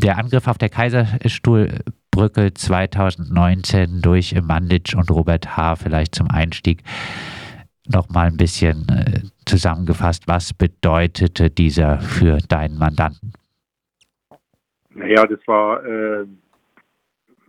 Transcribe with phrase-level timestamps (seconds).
[0.00, 5.76] der Angriff auf der Kaiserstuhlbrücke 2019 durch Manditsch und Robert H.
[5.76, 6.82] vielleicht zum Einstieg
[7.92, 10.26] noch mal ein bisschen äh, zusammengefasst.
[10.26, 13.32] Was bedeutete dieser für deinen Mandanten?
[14.90, 16.26] Naja, das war, äh,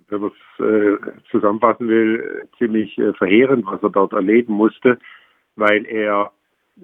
[0.10, 0.98] wenn man es äh,
[1.32, 5.00] zusammenfassen will, ziemlich äh, verheerend, was er dort erleben musste,
[5.56, 6.32] weil er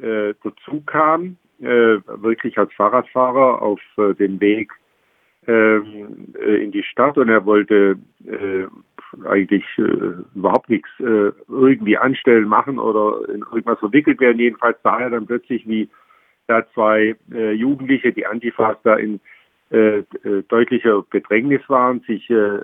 [0.02, 3.80] äh, dazu kam, wirklich als Fahrradfahrer auf
[4.20, 4.74] dem Weg
[5.52, 8.66] in die Stadt und er wollte äh,
[9.28, 14.40] eigentlich äh, überhaupt nichts äh, irgendwie anstellen, machen oder in irgendwas verwickelt werden.
[14.40, 15.90] Jedenfalls sah er dann plötzlich, wie
[16.48, 19.20] da zwei äh, Jugendliche, die Antifas da in
[19.72, 22.60] äh, äh, deutlicher Bedrängnis waren, sich äh,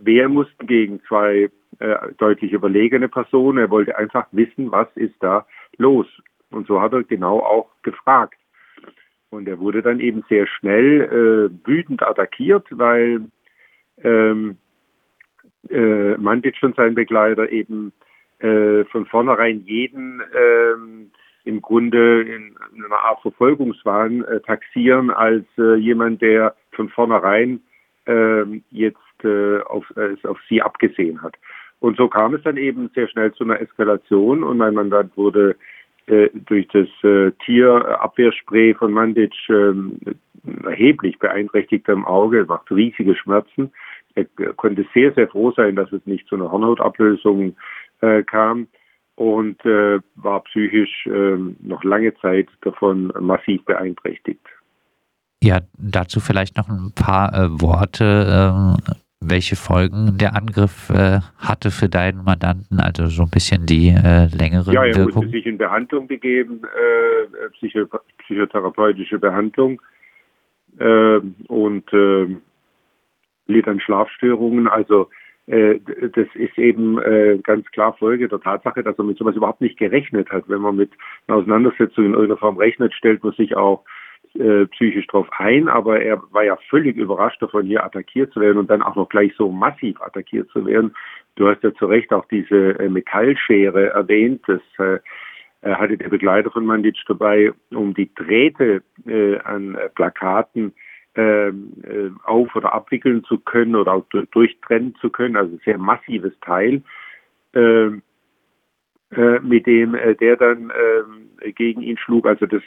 [0.00, 3.58] wehren mussten gegen zwei äh, deutlich überlegene Personen.
[3.58, 6.06] Er wollte einfach wissen, was ist da los.
[6.50, 8.38] Und so hat er genau auch gefragt.
[9.30, 13.22] Und er wurde dann eben sehr schnell äh, wütend attackiert, weil
[14.02, 14.56] ähm,
[15.68, 17.92] äh, Mandic und sein Begleiter eben
[18.38, 21.10] äh, von vornherein jeden ähm,
[21.44, 27.60] im Grunde in, in einer Art Verfolgungswahn äh, taxieren als äh, jemand, der von vornherein
[28.06, 31.36] äh, jetzt äh, auf, äh, auf sie abgesehen hat.
[31.80, 35.56] Und so kam es dann eben sehr schnell zu einer Eskalation und mein Mandant wurde
[36.46, 39.72] durch das äh, Tierabwehrspray von Mandic äh,
[40.64, 43.72] erheblich beeinträchtigt am Auge, macht riesige Schmerzen.
[44.14, 44.24] Er
[44.56, 47.56] konnte sehr, sehr froh sein, dass es nicht zu einer Hornhautablösung
[48.00, 48.68] äh, kam
[49.16, 54.46] und äh, war psychisch äh, noch lange Zeit davon massiv beeinträchtigt.
[55.42, 58.76] Ja, dazu vielleicht noch ein paar äh, Worte, ähm,
[59.20, 64.26] welche Folgen der Angriff äh, hatte für deinen Mandanten, also so ein bisschen die äh,
[64.26, 65.24] längere Ja, er Wirkung.
[65.24, 67.86] musste sich in Behandlung begeben, äh, psycho
[68.18, 69.80] psychotherapeutische Behandlung
[70.78, 72.36] äh, und äh,
[73.46, 74.68] litt an Schlafstörungen.
[74.68, 75.08] Also
[75.46, 75.80] äh,
[76.14, 79.78] das ist eben äh, ganz klar Folge der Tatsache, dass er mit sowas überhaupt nicht
[79.78, 80.44] gerechnet hat.
[80.48, 80.90] Wenn man mit
[81.26, 83.84] einer Auseinandersetzung in irgendeiner Form rechnet, stellt man sich auch
[84.34, 88.58] äh, psychisch drauf ein, aber er war ja völlig überrascht davon, hier attackiert zu werden
[88.58, 90.94] und dann auch noch gleich so massiv attackiert zu werden.
[91.36, 94.98] Du hast ja zu Recht auch diese äh, Metallschere erwähnt, das äh,
[95.62, 100.72] hatte der Begleiter von Mandic dabei, um die Drähte äh, an äh, Plakaten
[101.14, 106.38] ähm, äh, auf- oder abwickeln zu können oder auch durchtrennen zu können, also sehr massives
[106.40, 106.82] Teil,
[107.54, 108.02] ähm,
[109.10, 110.70] äh, mit dem äh, der dann
[111.40, 112.26] äh, gegen ihn schlug.
[112.26, 112.62] Also das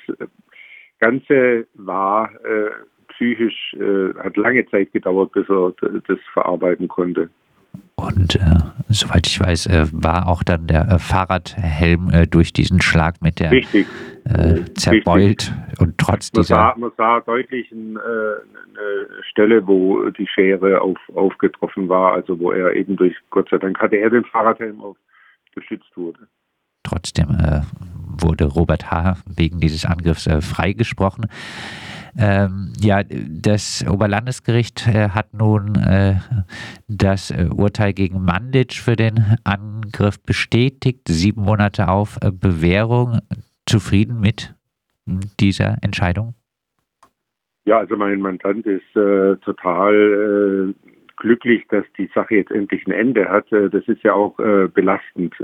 [1.01, 2.69] Ganze war äh,
[3.09, 5.73] psychisch, äh, hat lange Zeit gedauert, bis er
[6.07, 7.29] das verarbeiten konnte.
[7.95, 8.39] Und äh,
[8.89, 13.39] soweit ich weiß, äh, war auch dann der äh, Fahrradhelm äh, durch diesen Schlag mit
[13.39, 13.87] der Richtig.
[14.25, 20.09] äh, zerbeult und trotz Man dieser sah, man sah deutlich ein, äh, eine Stelle, wo
[20.09, 24.09] die Schere auf, aufgetroffen war, also wo er eben durch, Gott sei Dank hatte er
[24.09, 24.97] den Fahrradhelm auf,
[25.53, 26.19] geschützt wurde.
[26.83, 27.27] trotzdem
[28.21, 29.17] wurde Robert H.
[29.25, 31.27] wegen dieses Angriffs äh, freigesprochen.
[32.17, 36.15] Ähm, ja, das Oberlandesgericht äh, hat nun äh,
[36.87, 41.07] das äh, Urteil gegen Mandic für den Angriff bestätigt.
[41.07, 43.19] Sieben Monate auf äh, Bewährung.
[43.65, 44.53] Zufrieden mit
[45.39, 46.33] dieser Entscheidung?
[47.65, 52.91] Ja, also mein Mandant ist äh, total äh, glücklich, dass die Sache jetzt endlich ein
[52.91, 53.51] Ende hat.
[53.51, 55.35] Äh, das ist ja auch äh, belastend,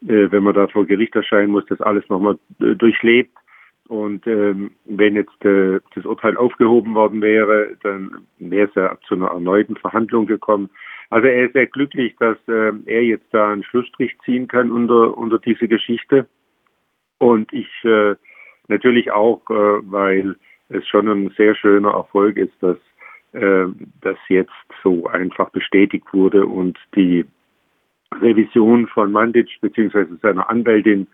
[0.00, 3.36] wenn man da vor Gericht erscheinen muss, das alles nochmal äh, durchlebt.
[3.88, 9.16] Und ähm, wenn jetzt äh, das Urteil aufgehoben worden wäre, dann wäre es ja zu
[9.16, 10.70] einer erneuten Verhandlung gekommen.
[11.10, 15.18] Also er ist sehr glücklich, dass äh, er jetzt da einen Schlussstrich ziehen kann unter,
[15.18, 16.28] unter diese Geschichte.
[17.18, 18.14] Und ich äh,
[18.68, 19.54] natürlich auch, äh,
[19.90, 20.36] weil
[20.68, 22.78] es schon ein sehr schöner Erfolg ist, dass
[23.32, 23.66] äh,
[24.00, 24.52] das jetzt
[24.84, 27.24] so einfach bestätigt wurde und die
[28.14, 30.06] Revision von Mandic bzw.
[30.22, 31.06] seiner Anwältin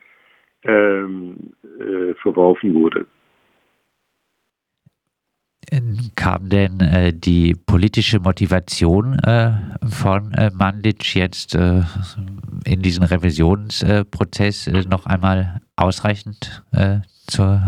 [0.65, 3.07] ähm, äh, verworfen wurde.
[6.15, 9.53] Kam denn äh, die politische Motivation äh,
[9.85, 11.83] von äh, Mandic jetzt äh,
[12.65, 17.61] in diesen Revisionsprozess äh, noch einmal ausreichend äh, zur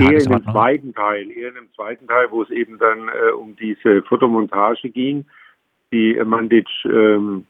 [0.00, 3.32] eher in dem zweiten Teil, eher in dem zweiten Teil, wo es eben dann äh,
[3.32, 5.24] um diese Fotomontage ging,
[5.92, 7.44] die Mandic ähm,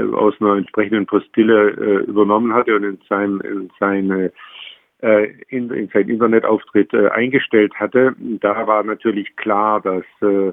[0.00, 4.32] aus einer entsprechenden Postille äh, übernommen hatte und in, sein, in seine
[5.02, 8.14] äh, in, in seinen Internetauftritt äh, eingestellt hatte.
[8.40, 10.52] Da war natürlich klar, dass äh,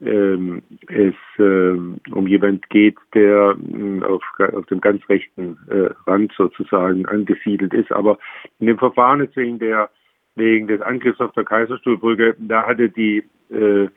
[0.00, 6.32] ähm, es ähm, um jemand geht, der mh, auf, auf dem ganz rechten äh, Rand
[6.36, 7.92] sozusagen angesiedelt ist.
[7.92, 8.18] Aber
[8.58, 9.90] in dem Verfahren jetzt wegen der
[10.34, 13.88] wegen des Angriffs auf der Kaiserstuhlbrücke, da hatte die äh,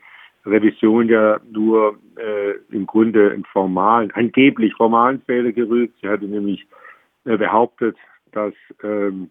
[0.46, 5.96] Revision ja nur äh, im Grunde einen formalen, angeblich formalen Fehler gerügt.
[6.00, 6.66] Sie hatte nämlich
[7.24, 7.96] äh, behauptet,
[8.32, 9.30] dass ähm,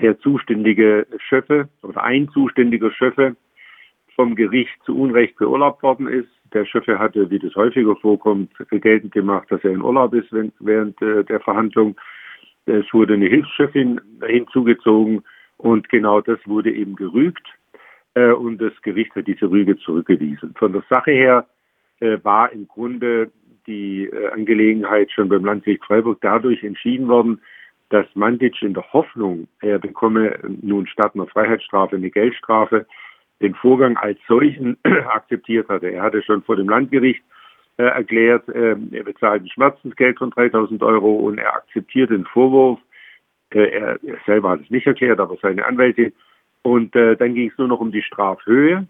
[0.00, 3.36] der zuständige Schöffe oder ein zuständiger Schöffe
[4.16, 6.28] vom Gericht zu Unrecht beurlaubt worden ist.
[6.52, 11.00] Der Schöffe hatte, wie das häufiger vorkommt, geltend gemacht, dass er in Urlaub ist während
[11.00, 11.96] äh, der Verhandlung.
[12.66, 15.22] Es wurde eine Hilfschefin hinzugezogen
[15.58, 17.46] und genau das wurde eben gerügt
[18.14, 20.54] äh, und das Gericht hat diese Rüge zurückgewiesen.
[20.58, 21.46] Von der Sache her
[22.00, 23.30] äh, war im Grunde
[23.66, 27.40] die äh, Angelegenheit schon beim Landgericht Freiburg dadurch entschieden worden,
[27.90, 32.86] dass Mandic in der Hoffnung, er bekomme nun statt einer Freiheitsstrafe eine Geldstrafe,
[33.40, 34.76] den Vorgang als solchen
[35.08, 35.88] akzeptiert hatte.
[35.88, 37.22] Er hatte schon vor dem Landgericht
[37.78, 42.78] äh, erklärt, äh, er bezahlt ein Schmerzensgeld von 3000 Euro und er akzeptiert den Vorwurf.
[43.52, 46.12] Äh, er, er, selber hat es nicht erklärt, aber seine Anwälte.
[46.62, 48.86] Und äh, dann ging es nur noch um die Strafhöhe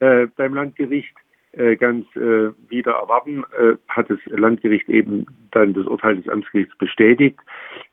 [0.00, 1.14] äh, beim Landgericht.
[1.52, 6.76] Äh, ganz äh, wieder erwarten, äh, hat das Landgericht eben dann das Urteil des Amtsgerichts
[6.78, 7.38] bestätigt.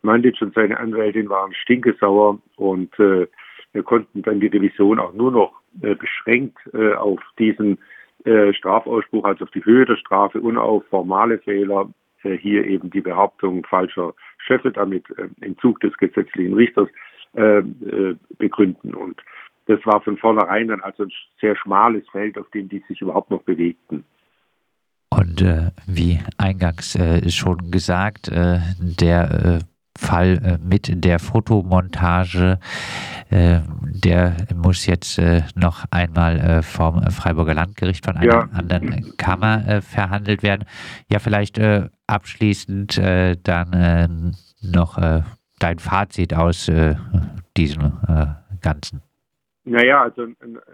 [0.01, 3.27] Mandic und seine Anwältin waren stinkesauer und äh,
[3.73, 7.77] wir konnten dann die Revision auch nur noch äh, beschränkt äh, auf diesen
[8.25, 11.87] äh, Strafausspruch, also auf die Höhe der Strafe und auf formale Fehler,
[12.23, 16.89] äh, hier eben die Behauptung falscher Schöffe damit äh, Entzug des gesetzlichen Richters
[17.35, 18.93] äh, äh, begründen.
[18.93, 19.21] Und
[19.67, 23.31] das war von vornherein dann also ein sehr schmales Feld, auf dem die sich überhaupt
[23.31, 24.03] noch bewegten.
[25.09, 29.59] Und äh, wie eingangs äh, schon gesagt, äh, der
[29.97, 32.59] Fall äh, mit der Fotomontage,
[33.29, 35.21] der muss jetzt
[35.55, 38.49] noch einmal vom Freiburger Landgericht von einer ja.
[38.51, 40.65] anderen Kammer verhandelt werden.
[41.09, 41.57] Ja, vielleicht
[42.07, 44.97] abschließend dann noch
[45.61, 46.71] dein Fazit aus
[47.57, 47.93] diesem
[48.61, 49.01] Ganzen.
[49.63, 50.27] Naja, also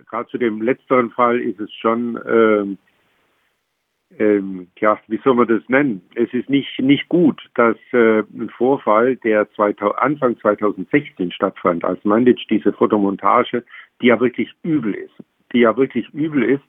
[0.09, 2.77] gerade zu dem letzteren Fall ist es schon ähm,
[4.17, 6.01] ähm, ja, wie soll man das nennen?
[6.15, 12.03] Es ist nicht, nicht gut, dass äh, ein Vorfall, der 2000, Anfang 2016 stattfand, als
[12.05, 13.63] Mandic diese Fotomontage,
[14.01, 15.13] die ja wirklich übel ist,
[15.53, 16.63] die ja wirklich übel ist.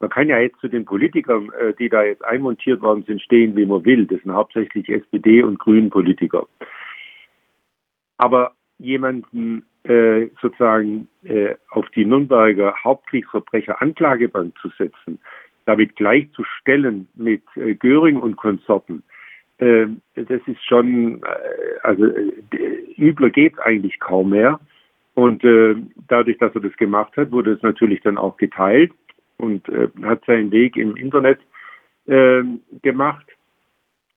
[0.00, 3.54] Man kann ja jetzt zu den Politikern, äh, die da jetzt einmontiert worden sind, stehen,
[3.54, 4.04] wie man will.
[4.06, 6.48] Das sind hauptsächlich SPD und Grünen Politiker.
[8.22, 15.18] Aber jemanden äh, sozusagen äh, auf die Nürnberger Hauptkriegsverbrecher Anklagebank zu setzen,
[15.64, 19.02] damit gleichzustellen mit äh, Göring und Konsorten,
[19.58, 21.26] äh, das ist schon, äh,
[21.82, 24.60] also äh, übler geht es eigentlich kaum mehr.
[25.14, 25.74] Und äh,
[26.06, 28.92] dadurch, dass er das gemacht hat, wurde es natürlich dann auch geteilt
[29.38, 31.40] und äh, hat seinen Weg im Internet
[32.06, 32.42] äh,
[32.82, 33.26] gemacht.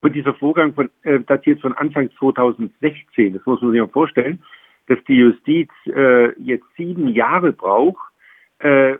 [0.05, 4.37] Und dieser Vorgang von, äh, datiert von Anfang 2016, das muss man sich mal vorstellen,
[4.85, 8.11] dass die Justiz äh, jetzt sieben Jahre braucht,
[8.59, 8.97] äh,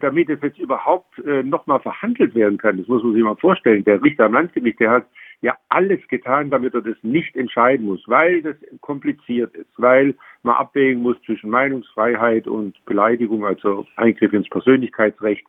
[0.00, 3.84] damit es jetzt überhaupt äh, nochmal verhandelt werden kann, das muss man sich mal vorstellen,
[3.84, 5.06] der Richter am Landgericht, der hat
[5.42, 10.54] ja alles getan, damit er das nicht entscheiden muss, weil das kompliziert ist, weil man
[10.54, 15.46] abwägen muss zwischen Meinungsfreiheit und Beleidigung, also Eingriff ins Persönlichkeitsrecht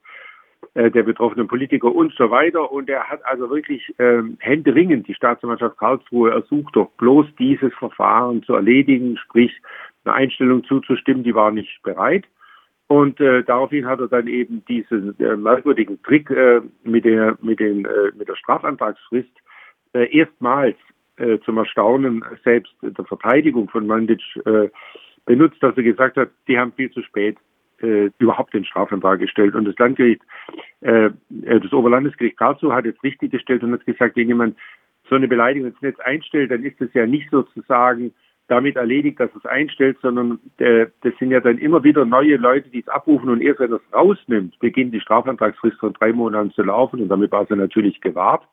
[0.76, 2.72] der betroffenen Politiker und so weiter.
[2.72, 8.44] Und er hat also wirklich ähm, händeringend die Staatsanwaltschaft Karlsruhe ersucht, doch bloß dieses Verfahren
[8.44, 9.52] zu erledigen, sprich
[10.06, 12.26] eine Einstellung zuzustimmen, die war nicht bereit.
[12.88, 17.60] Und äh, daraufhin hat er dann eben diesen äh, merkwürdigen Trick äh, mit der mit
[17.60, 19.30] den äh, mit der Strafantragsfrist
[19.94, 20.78] äh, erstmals
[21.18, 24.70] äh, zum Erstaunen selbst der Verteidigung von Mandic äh,
[25.26, 27.38] benutzt, dass er gesagt hat, die haben viel zu spät
[27.82, 29.56] äh, überhaupt den Strafantrag gestellt.
[29.56, 30.22] Und das Landgericht,
[30.82, 31.10] äh,
[31.44, 34.58] äh das Oberlandesgericht Karlsruhe hat jetzt richtig gestellt und hat gesagt, wenn jemand
[35.10, 38.14] so eine Beleidigung ins Netz einstellt, dann ist es ja nicht sozusagen
[38.48, 42.70] damit erledigt, dass es einstellt, sondern äh, das sind ja dann immer wieder neue Leute,
[42.70, 46.64] die es abrufen und erst wenn es rausnimmt, beginnt die Strafantragsfrist von drei Monaten zu
[46.64, 48.48] laufen und damit war sie natürlich gewahrt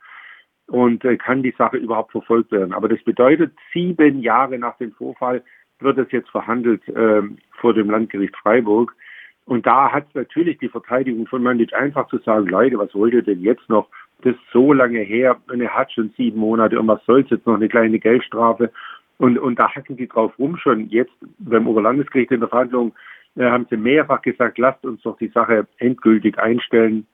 [0.66, 2.72] und äh, kann die Sache überhaupt verfolgt werden.
[2.72, 5.42] Aber das bedeutet, sieben Jahre nach dem Vorfall
[5.78, 7.22] wird es jetzt verhandelt äh,
[7.60, 8.94] vor dem Landgericht Freiburg.
[9.46, 13.22] Und da hat natürlich die Verteidigung von Mandic einfach zu sagen, Leute, was wollt ihr
[13.22, 13.88] denn jetzt noch?
[14.22, 17.46] Das ist so lange her und er hat schon sieben Monate und was soll's jetzt
[17.46, 18.72] noch eine kleine Geldstrafe?
[19.18, 20.88] Und, und da hacken die drauf rum schon.
[20.88, 22.94] Jetzt beim Oberlandesgericht in der Verhandlung
[23.36, 27.06] äh, haben sie mehrfach gesagt, lasst uns doch die Sache endgültig einstellen.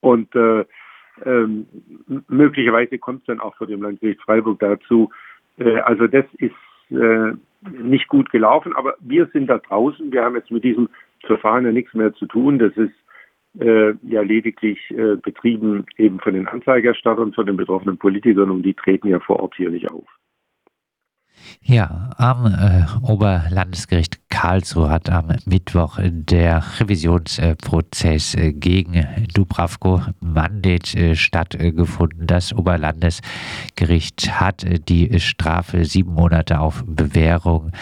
[0.00, 0.64] Und äh,
[1.24, 1.66] ähm,
[2.28, 5.10] möglicherweise kommt es dann auch vor dem Landgericht Freiburg dazu.
[5.58, 6.54] Äh, also das ist
[6.90, 7.32] äh,
[7.70, 10.12] nicht gut gelaufen, aber wir sind da draußen.
[10.12, 10.88] Wir haben jetzt mit diesem
[11.24, 12.58] Verfahren ja nichts mehr zu tun.
[12.58, 12.94] Das ist
[13.60, 18.74] äh, ja lediglich äh, betrieben eben von den Anzeigerstattern, von den betroffenen Politikern und die
[18.74, 20.06] treten ja vor Ort hier nicht auf.
[21.62, 31.14] Ja, am äh, Oberlandesgericht Karlsruhe hat am Mittwoch der Revisionsprozess äh, gegen Dubravko Mandic äh,
[31.14, 32.26] stattgefunden.
[32.26, 37.72] Das Oberlandesgericht hat äh, die Strafe sieben Monate auf Bewährung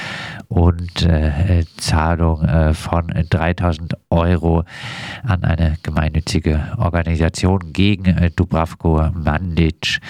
[0.49, 4.64] und äh, Zahlung äh, von 3000 Euro
[5.23, 10.00] an eine gemeinnützige Organisation gegen Dubravko Mandic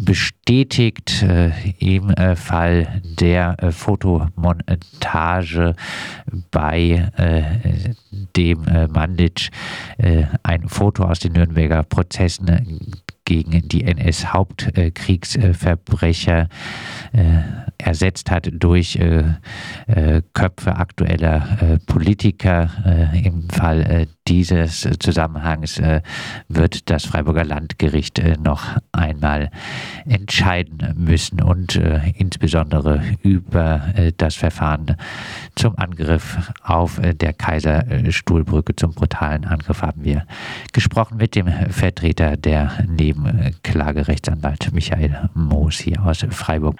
[0.00, 1.50] bestätigt äh,
[2.36, 5.74] Fall der äh, Fotomontage
[6.50, 7.94] bei äh,
[8.36, 9.50] dem äh, Mandic
[10.42, 12.92] ein Foto aus den Nürnberger Prozessen
[13.30, 16.48] gegen die NS-Hauptkriegsverbrecher
[17.12, 17.42] äh,
[17.78, 19.22] ersetzt hat durch äh,
[19.86, 22.68] äh, Köpfe aktueller Politiker.
[23.22, 25.80] Im Fall dieses Zusammenhangs
[26.48, 29.52] wird das Freiburger Landgericht noch einmal
[30.06, 31.80] entscheiden müssen und
[32.16, 33.82] insbesondere über
[34.16, 34.96] das Verfahren
[35.54, 40.26] zum Angriff auf der Kaiserstuhlbrücke, zum brutalen Angriff haben wir
[40.72, 43.19] gesprochen mit dem Vertreter der Neben
[43.62, 46.76] Klagerechtsanwalt Michael Moos hier aus Freiburg.